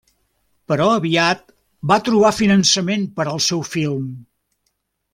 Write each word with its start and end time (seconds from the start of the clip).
Però 0.71 0.87
aviat 0.93 1.45
va 1.93 1.99
trobar 2.09 2.33
finançament 2.39 3.07
per 3.21 3.27
al 3.37 3.45
seu 3.51 3.65
film. 3.77 4.13